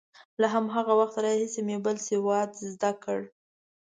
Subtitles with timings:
[0.41, 3.19] له هماغه وخته راهیسې مې بل سواد زده کړ.